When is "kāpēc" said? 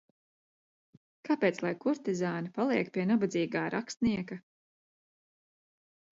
1.29-1.59